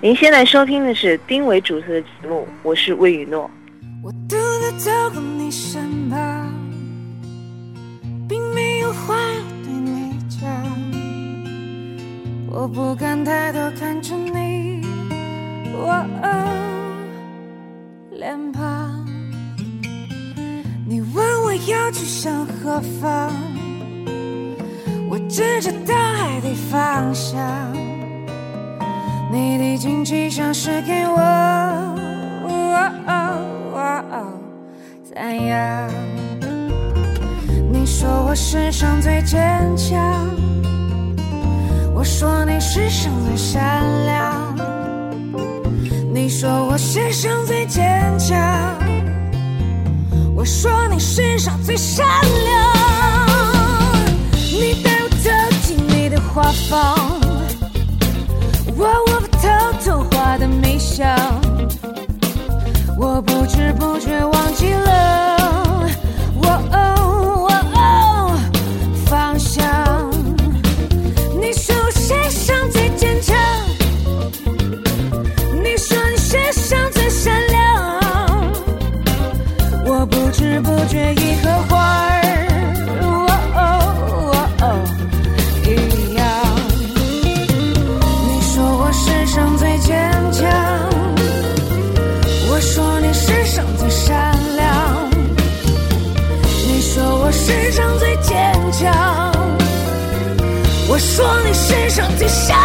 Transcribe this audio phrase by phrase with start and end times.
[0.00, 3.50] 您现在收听的是丁伟主持的节目，我是魏雨诺。
[4.02, 6.52] 我独自走过你身旁，
[8.28, 10.40] 并没有话要对你讲。
[12.50, 14.82] 我不敢抬头看着你，
[15.72, 16.04] 我
[18.12, 19.06] 脸庞。
[20.86, 23.32] 你问我要去向何方，
[25.08, 27.42] 我指着大海的方向。
[29.30, 31.16] 你的惊奇像是给我
[35.12, 35.90] 赞扬。
[37.72, 39.40] 你说我世上最坚
[39.76, 40.28] 强，
[41.94, 44.54] 我说你世上最善良。
[46.12, 48.36] 你说我世上最坚强，
[50.34, 52.72] 我说你世上最善良。
[54.32, 55.30] 你带我走
[55.62, 57.13] 进你的画房。
[60.94, 61.04] 笑，
[62.96, 65.82] 我不知不觉忘记了
[66.40, 68.38] 我哦
[69.04, 69.73] 方向。
[101.74, 102.63] 世上最善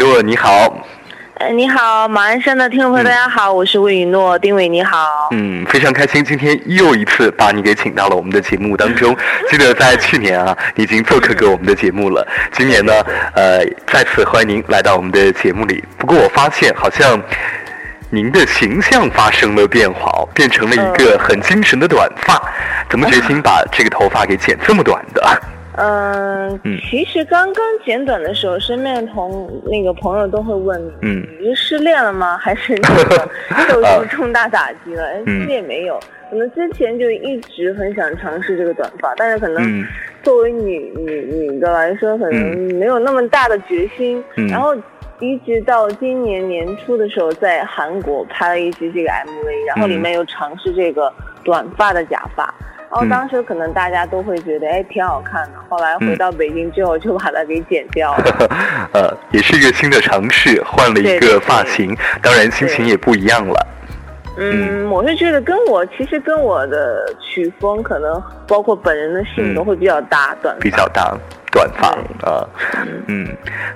[0.00, 0.74] 诺，你好。
[1.34, 5.28] 呃，你好，马鞍山的听众朋友，大家好，我是魏雨诺，丁伟，你好。
[5.30, 9.14] 嗯，非常开心，今天又一次把你给请到了我们的节目当中。
[9.50, 12.26] 记得在去年啊，你已经做客过我们的节目了。
[12.52, 12.94] 今年呢，
[13.34, 15.84] 呃，再次欢迎您来到我们的节目里。
[15.98, 17.20] 不过我发现好像
[18.08, 22.40] 您的形象发生了变化，变成了一个很精神的短发。
[22.88, 25.42] 怎么决 心把这个头发给剪这么短的？
[25.82, 26.60] 嗯，
[26.90, 32.36] 其实刚刚剪短的时候，身边的同那个朋友都会问，嗯，你是失恋了吗？
[32.36, 33.28] 还是那个
[33.66, 35.04] 受到重大打击了？
[35.06, 35.98] 哎，其实也没有，
[36.28, 39.82] 可能之前就一直很想尝试这个短发，但是可能
[40.22, 44.22] 作为女女女的来说，可能没有那么大的决心。
[44.50, 44.76] 然后
[45.18, 51.10] 一直到今年年初的时候，在韩国拍了一支这个 MV，然后里面有尝试这个
[51.42, 52.52] 短发的假发。
[52.90, 55.52] 然后当时可能大家都会觉得，哎，挺好看的。
[55.68, 58.24] 后来回到北京之后，就把它给剪掉了。
[58.92, 63.66] 呃，也是一个新的尝试，换了一个发型，当然心情也不一样了。
[64.38, 71.16] 嗯，我是觉得跟我其实跟我的曲风，可能包括本人的性格会比较搭，短比较搭，
[71.50, 71.88] 短发
[72.28, 72.46] 啊。
[73.08, 73.26] 嗯，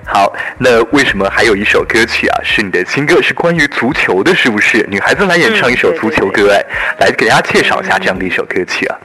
[0.05, 2.41] 好，那为什么还有一首歌曲啊？
[2.43, 4.85] 是你的新歌，是关于足球的，是不是？
[4.89, 6.63] 女孩子来演唱一首足球歌，哎，
[6.99, 8.97] 来给大家介绍一下这样的一首歌曲啊。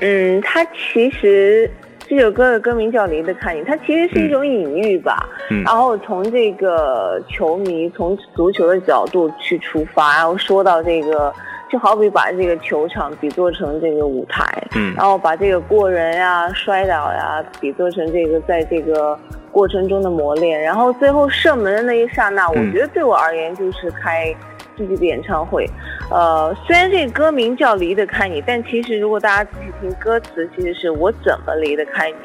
[0.00, 1.70] 嗯，它其实
[2.06, 5.28] 这首歌的歌名叫《离得看你》，它其实是一种隐喻吧。
[5.50, 5.62] 嗯。
[5.64, 11.34] 然后从这个球迷从足球的角度去出发，然后说到这个，
[11.70, 14.94] 就好比把这个球场比作成这个舞台，嗯。
[14.96, 19.18] 然后把这个过人呀、摔倒呀比作成这个在这个
[19.52, 24.34] 过程中的磨练，然后最后射门的那一刹那，我觉得对我而言就是开。
[24.76, 25.68] 自己的演唱会，
[26.08, 32.16] 呃，虽然这个歌名叫离得开你，但其实如果大家仔细听歌词，其实是我怎么离得开你，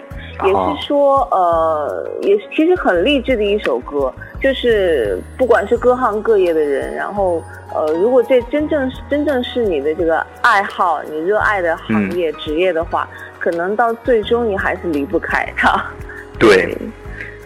[0.43, 7.43] 也是说，呃，也其实很励志的一首歌，就是不管是各行各业的人，然后，
[7.73, 13.07] 呃，如果这真正真正是你的这个爱好，你热爱的行业、职业的话，
[13.39, 15.83] 可能到最终你还是离不开它。
[16.39, 16.75] 对。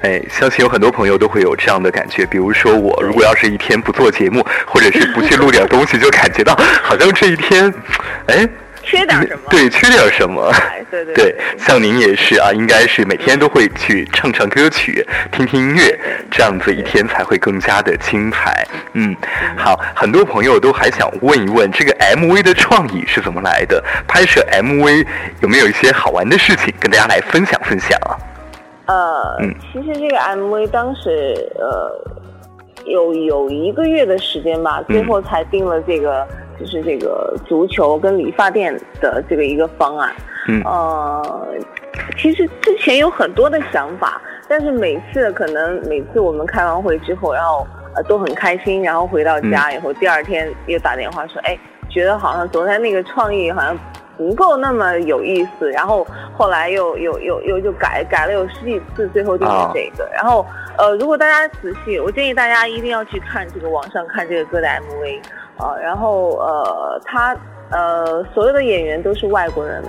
[0.01, 2.23] 哎，相信有很多朋友都会有这样的感觉。
[2.27, 7.73] 比如说我，如果要是一天不做节目，或者是不去录点东西，就感觉到好像这一天，
[8.27, 8.47] 哎，
[8.87, 9.41] 缺点什么？
[9.49, 10.49] 对，缺点什么？
[10.89, 15.99] 对对 对，像您也是啊，应该是每天都会去唱唱歌曲，听听音乐，
[16.31, 18.65] 这样子一天才会更加的精彩。
[18.93, 19.13] 嗯，
[19.57, 23.83] 好，很多朋友都还想问一问，这个 MV 的创意是怎么来的？
[24.07, 25.05] 拍摄 MV
[25.41, 28.15] 有没有一些好玩的事情跟大家来分享分享啊？
[28.85, 31.91] 呃，嗯其实这个 MV 当时呃
[32.85, 36.25] 有有一个月的时间吧，最后才定了这个。
[36.59, 40.11] 就是这个足球跟理发店的这个一个方案，
[40.47, 41.47] 嗯，呃，
[42.17, 44.19] 其实之前有很多的想法，
[44.49, 47.65] 但是每次可能每次我们开完会之后，然后
[47.95, 51.57] 呃都很开心，然后回到家以后，第二天又打电话说，哎，
[51.89, 53.77] 觉得好像昨天那个创意好像
[54.17, 56.05] 不够那么有意思，然后
[56.35, 60.09] 后来又又又又就改改了有十几次，最后就是这个。
[60.11, 60.43] 然后
[60.77, 65.21] 呃，如果大家仔细，我建议大家一定要去看这个网上看这个歌的 MV。
[65.57, 67.35] 啊，然后呃，他
[67.69, 69.83] 呃，所有的演员都是外国人，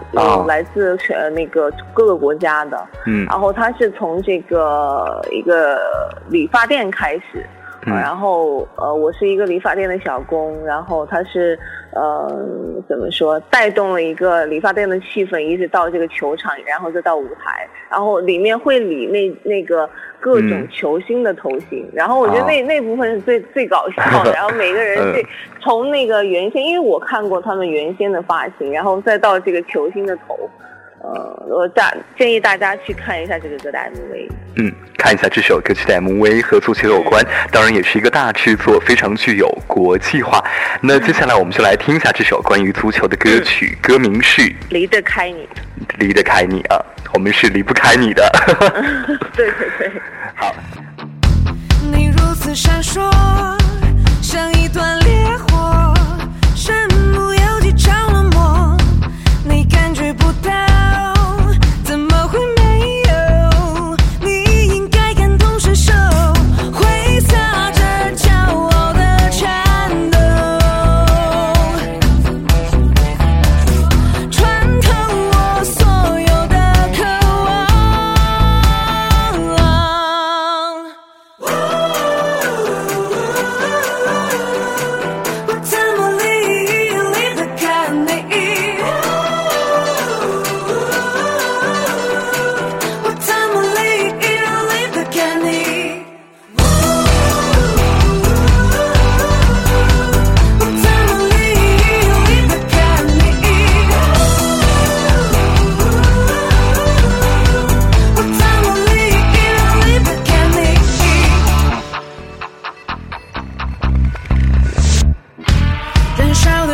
[0.46, 2.86] 来自全那个各个国家的。
[3.06, 5.78] 嗯，然后他是从这个一个
[6.28, 7.46] 理发店开始。
[7.84, 11.58] 然后呃，我是一个理发店的小工，然后他是
[11.92, 12.28] 呃
[12.88, 19.88] 怎么说，带动了一个理发店的气氛，一直到这个球场，然后再到舞台，然后里面会理那那个
[20.20, 25.24] 各种球星的头型，然后我觉得那那部分是最最搞笑的， 然后每个人最
[25.60, 30.50] 从那个原先，因为我看过他们原先的发型，然后再到这个球星的头。
[31.00, 34.28] 呃，我大建议大家去看一下这个歌的 MV。
[34.56, 40.44] 嗯，看一下这首歌曲的 MV 和足球有关，当然也是一个大制作，非常具有国际化。
[40.80, 45.36] 那接下来我们就来听一下这首关于足球的歌曲，歌名是《离得开你》。
[45.98, 46.76] 离得开你啊，
[47.14, 48.28] 我们是离不开你的。
[49.36, 49.92] 对对对，
[50.34, 50.52] 好。
[51.92, 53.00] 你如此闪烁，
[54.20, 55.47] 像一段烈火，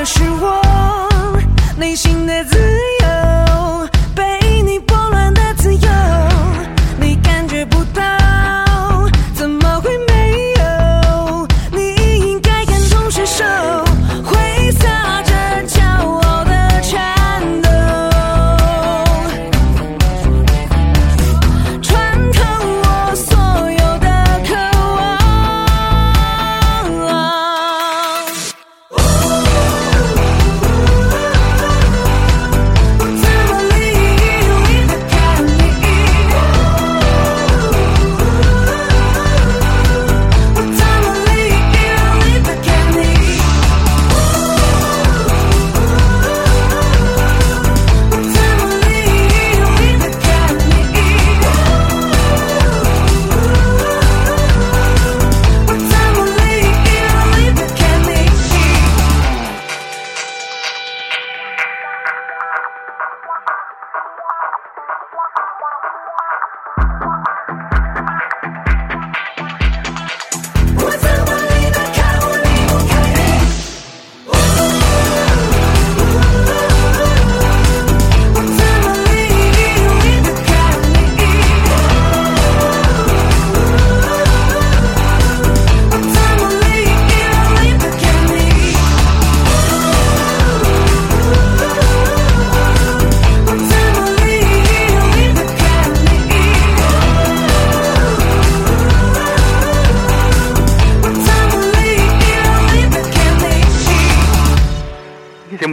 [0.06, 0.60] 是我
[1.78, 2.53] 内心的自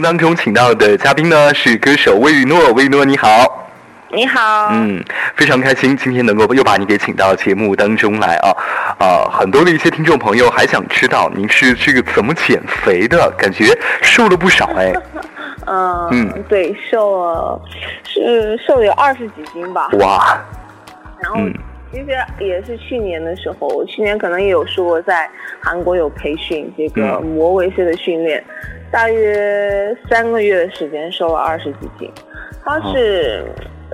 [0.02, 3.68] 当中请到的嘉宾呢是歌手魏雨诺，魏雨诺你好，
[4.10, 5.02] 你好，嗯，
[5.36, 8.50] 非常开心今天能够又把你给请到节目当中来啊。
[8.98, 13.66] 啊，很多的一些听众朋友还想知道您是这个怎么减肥的，感觉
[14.02, 14.92] 瘦了不少哎。
[15.66, 16.44] 嗯 嗯。
[16.48, 17.60] 对，瘦了
[18.04, 19.88] 是瘦了有二十几斤吧。
[20.00, 20.38] 哇，
[21.20, 21.52] 然后嗯。
[21.94, 22.06] 其实
[22.38, 25.28] 也是去年的时候，我去年可能也有说过在
[25.60, 27.26] 韩国有培训这个嗯。
[27.26, 28.42] 魔维式的训练，
[28.92, 32.08] 大约三个月的时间瘦了二十几斤。
[32.64, 33.44] 它是、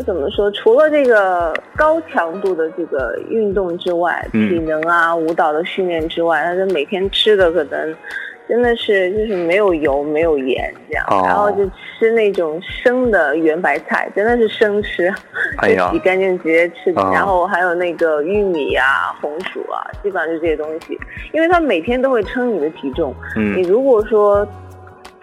[0.04, 0.50] 怎么说？
[0.50, 7.94] 除了这个高强度的这个运动之外，嗯体能啊、舞蹈的训练之外，它是每天吃的可能。
[8.48, 15.12] 真的是就是没有油没有盐这样，哦然后就吃那种生的圆白菜，真的是生吃，
[15.58, 20.98] 哎就洗干净直接吃，哦然后还有那个玉米啊、红薯啊，基本上就这些东西，
[21.34, 23.14] 因为它每天都会称你的体重。
[23.36, 24.48] 你嗯，如果说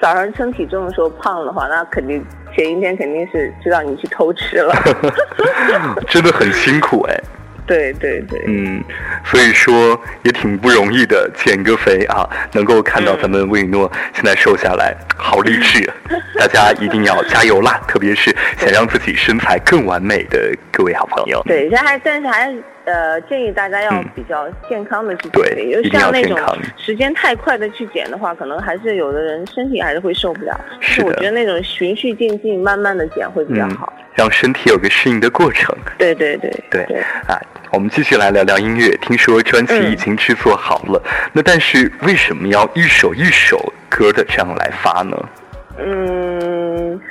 [0.01, 2.23] 早上称体重的时候胖的话，那肯定
[2.55, 4.75] 前一天肯定是知道你去偷吃了。
[6.07, 7.15] 真的很辛苦哎。
[7.67, 8.83] 对对对，嗯，
[9.23, 15.91] 所以说也挺不容易的，减个肥啊，能够看到咱们魏雨诺现在瘦下来，好励志！
[16.37, 17.81] 大家一定要加油啦！
[17.87, 21.41] 特别是想让自己身材更完美的各位好朋友。
[21.47, 26.37] 对，现在还但是还是呃建议大家要嗯比较健康的去减对肥，就一定要像那种
[26.77, 30.59] 时间太快的去减的话，可能还是有的人身体还是会受不了。
[30.71, 35.75] 但是的我觉得那种循序渐进、慢慢的减会比较嗯好。，让身体有个适应的过程。
[35.97, 36.97] 对对对对对。
[37.27, 37.39] 啊，
[37.71, 38.89] 我们继续来聊聊音乐。
[39.01, 41.01] 听说专辑嗯已经制作好了，
[41.33, 45.17] 那但是为什么要一首一首歌的这样来发呢？
[45.77, 47.01] 嗯，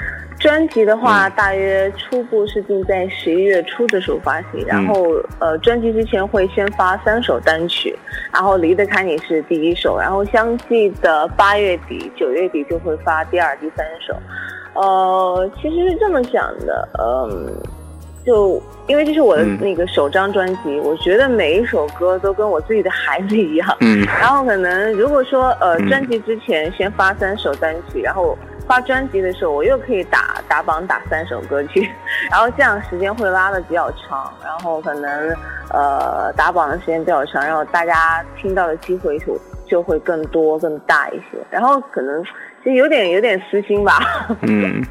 [0.44, 1.32] 专辑的话，嗯。
[1.34, 5.06] 大约初步是定在十一月初的时候发行，然后
[5.38, 7.98] 呃，专辑之前会先发三首单曲，
[8.30, 14.14] 然后《离得开你》是第一首，然后相继的八月底、九月底就会发第二、第三首。
[14.74, 17.56] 呃，其实是这么想的，嗯。
[18.26, 19.58] 就因为这是我的嗯。
[19.60, 24.02] 那个首张专辑，我觉得每一首歌都跟我自己的孩子一样，嗯。
[24.20, 25.88] 然后可能如果说呃嗯。
[25.88, 28.36] 专辑之前先发三首单曲，然后
[28.66, 31.88] 发专辑的时候我又可以打打榜打三首歌曲，
[32.30, 35.37] 然后这样时间会拉的比较长，然后可能
[35.71, 42.23] 呃打榜的时间比较长，然后大家听到的机会就就会更多更大一些，然后可能
[42.62, 43.99] 其实有点有点私心吧，
[44.42, 44.85] 嗯。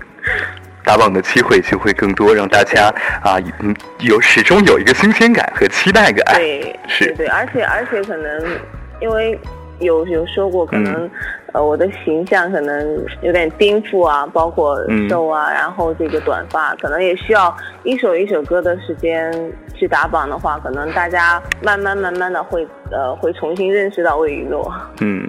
[0.86, 6.36] 打榜的机会就会更多，让大家啊，嗯，有始终有一个新鲜感和期待感。
[6.36, 8.60] 对，是对对，而且而且可能
[9.00, 9.40] 因为
[9.80, 11.10] 有有说过，可能、
[11.54, 19.32] 呃我的形象可能有点颠覆啊，包括嗯瘦啊，然后这个短发，可能也需要一首一首歌的时间
[19.76, 24.74] 去打榜的话，可能大家慢慢慢慢的会呃会重新认识到魏雨诺。
[25.02, 25.26] 嗯，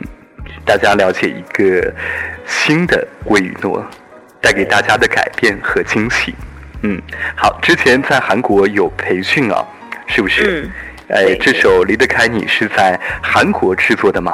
[0.64, 1.92] 大家了解一个
[2.44, 3.84] 新的魏雨诺，
[4.40, 6.34] 带给大家的改变和惊喜。
[6.82, 7.00] 嗯，
[7.36, 9.64] 好，之前在韩国有培训啊，
[10.06, 10.62] 是不是？
[10.62, 10.70] 嗯
[11.10, 14.32] 哎，这首《离得开你》是在韩国制作的吗？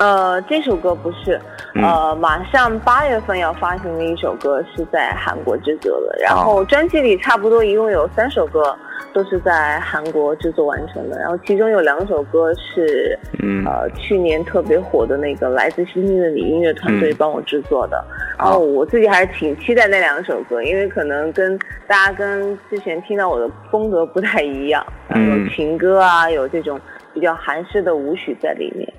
[0.00, 1.38] 呃，这首歌不是，
[1.74, 1.84] 嗯。
[1.84, 6.40] 呃，马上八月份要发行的一首歌是在韩国制作的，然哦。
[6.40, 8.74] 后专辑里差不多一共有三首歌
[9.12, 13.62] 都是在韩国制作完成的，然后其中有两首歌是，嗯。
[13.66, 17.16] 呃，去年特别火的那个来自星星的你音乐团队嗯。
[17.18, 18.02] 帮我制作的，
[18.38, 26.80] 然后我自己还是挺期待那两首歌，因为可能跟大家跟之前听到我的风格不太一样，然后有嗯情歌啊，有这种
[27.12, 28.90] 比较韩式的舞曲在里面。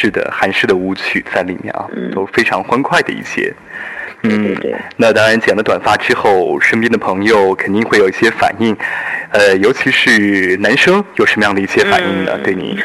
[0.00, 3.52] 是的，韩式的舞曲在里面啊，嗯都非常欢快的一些。
[4.22, 8.74] 对嗯，对对那当然剪了短发之后，身边的朋友肯定会有一些反应，
[9.32, 12.32] 呃，尤其是男生有什么样的一些反应呢？
[12.34, 12.78] 嗯对你，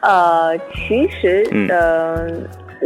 [0.00, 2.26] 呃，其实，嗯呃，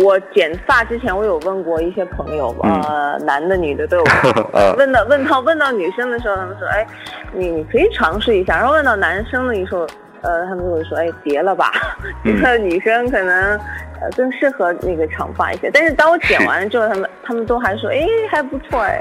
[0.04, 4.04] 我剪发之前，我有问过一些朋友，嗯呃，男的、女的都有
[4.54, 6.86] 呃问到问到问到女生的时候，他们说，哎，
[7.32, 8.56] 你你可以尝试一下。
[8.56, 9.84] 然后问到男生的时候，
[10.22, 11.72] 呃，他们就会说，哎，别了吧，
[12.24, 13.58] 这个女生可能
[14.00, 15.70] 呃更适合那个长发一些。
[15.72, 19.00] 但是当我剪完了之后，他们他们都还说，哎，还不错，哎，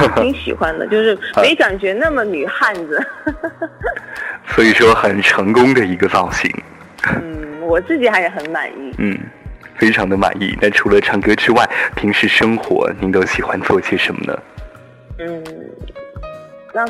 [0.00, 3.00] 就 挺喜欢的，就是没感觉那么女汉子。
[4.46, 6.50] 所以说很成功的一个造型，
[7.08, 8.94] 嗯，我自己还是很满意。
[8.98, 9.18] 嗯，
[9.76, 10.56] 非常的满意。
[10.60, 14.38] 那除了唱歌之外，平时生活您都喜欢做些什么呢？
[15.18, 15.44] 嗯，
[16.72, 16.84] 那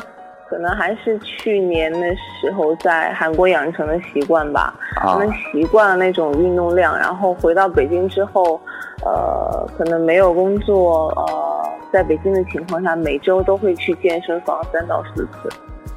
[0.49, 4.73] 可能还是去年的时候在韩国养成的习惯吧。
[5.01, 8.59] 啊可能习惯了那种运动量，然后回到北京之后，
[9.03, 15.49] 呃，可能没有工作，呃，在北京的情况下，每周都会去健身房三到四次，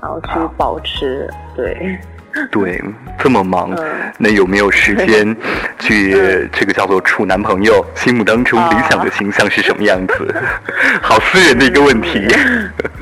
[0.02, 1.98] 然后去啊保持，对，
[2.50, 2.82] 对，
[3.18, 5.36] 这么忙，嗯那有没有时间
[5.78, 7.84] 去嗯这个叫做处男朋友？
[7.94, 10.34] 心目当中啊理想的形象是什么样子？
[11.02, 12.26] 好私人的一个问题。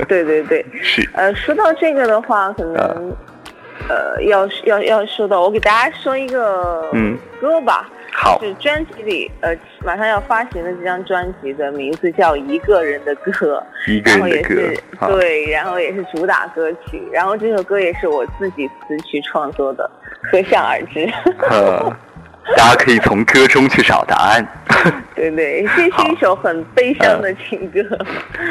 [0.09, 0.64] 对对对。
[0.83, 2.95] 是，呃，说到这个的话，可能、啊
[3.88, 7.88] 呃，要要要说到，我给大家说一个嗯歌吧。
[8.18, 9.54] 好，是专辑里呃
[9.85, 13.30] 马上要发行的这张专辑的名字叫《一个人的歌》，
[13.92, 19.88] 一个然后也人的歌是，对，然后也是主打歌曲，然后这首歌也是我自己词曲创作的，
[20.32, 21.06] 可想而知。
[21.50, 21.94] 呃，
[22.56, 24.49] 大家可以从歌中去找答案，
[25.14, 27.82] 对对，这是一首很悲伤的情歌，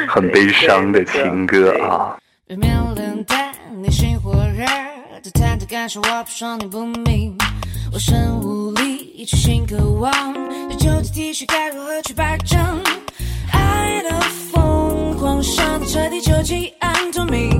[0.08, 2.16] 很悲伤的情歌啊。
[2.46, 4.64] 别面冷淡，你心火热，
[5.20, 7.36] 这忐忑感受我不说你不明，
[7.92, 10.12] 我身无力，痴心渴望，
[10.68, 12.58] 这旧的 T 恤该如何去摆正？
[13.52, 14.20] 爱的
[14.52, 17.50] 疯狂，伤的彻底，究竟暗透明。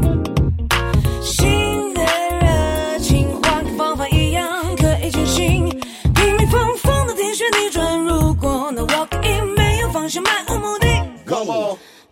[1.22, 4.46] 新的热情，换个方法一样
[4.76, 5.68] 可以进行。
[6.14, 10.86] 拼命疯疯的天旋地转，如果那 walk in 没有方向，漫无目的。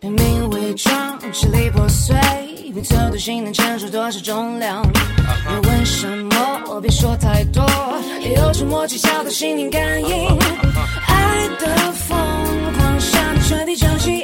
[0.01, 2.17] 拼命伪装，支离破碎，
[2.73, 4.83] 拼凑的心能承受多少重量？
[8.65, 10.09] 默，技巧的心灵感应。
[11.07, 12.19] 爱的疯
[12.79, 14.23] 狂，伤的彻底，交集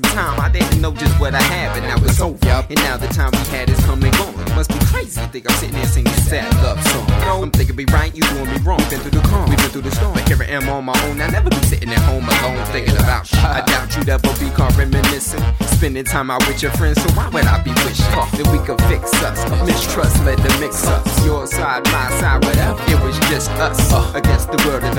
[0.00, 0.40] some time.
[0.40, 2.38] I didn't know just what I had, but now it's over.
[2.70, 4.34] And now the time we had is coming on.
[4.40, 5.20] It must be crazy.
[5.20, 7.06] to think I'm sitting there singing sad love song.
[7.26, 8.78] No, I'm thinking me right, you doing me wrong.
[8.90, 10.14] Been through the calm, we've been through the storm.
[10.14, 11.20] But here I am on my own.
[11.20, 13.42] I never be sitting at home alone thinking about shit.
[13.42, 15.42] I doubt you'd ever be caught reminiscing.
[15.78, 18.80] Spending time out with your friends, so why would I be wishing that we could
[18.90, 19.38] fix us?
[19.66, 21.24] Mistrust led to mix us.
[21.24, 22.82] Your side, my side, whatever.
[22.90, 23.78] It was just us
[24.14, 24.97] against the world and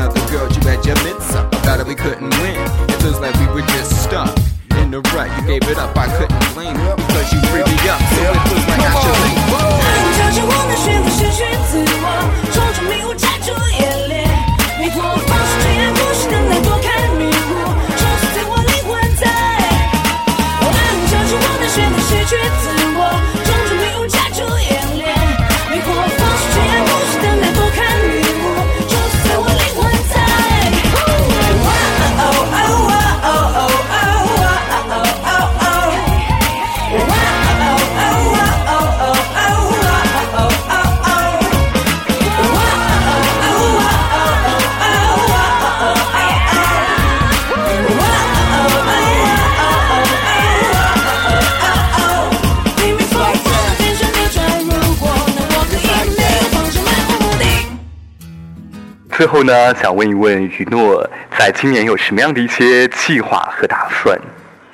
[59.19, 61.05] 最后呢，想问一问雨诺，
[61.37, 64.17] 在今年有什么样的一些计划和打算？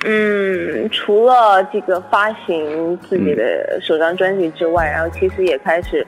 [0.04, 6.06] 嗯，除了这个发行自己的首张专辑之外，然后其实也开始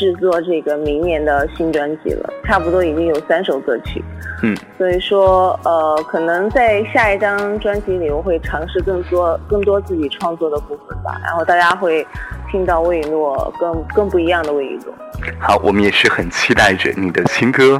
[0.00, 4.02] 制作这个明年的新专辑了，差不多已经有三首歌曲。
[4.42, 12.06] 嗯，所以说，呃，可能在下一张专辑里，我会尝试更多更多自己创作的部分吧，然后大家会
[12.50, 14.94] 听到魏雨诺更更不一样的魏雨诺。
[15.38, 17.78] 好，我们也是很期待着你的新歌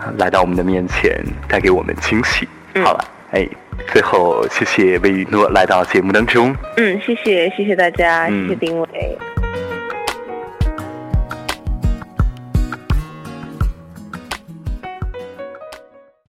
[0.00, 2.48] 呃来到我们的面前，带给我们惊喜。
[2.74, 3.46] 嗯好了，哎，
[3.88, 6.56] 最后谢谢魏雨诺来到节目当中。
[6.78, 9.18] 嗯，谢谢谢谢大家，嗯谢谢丁伟。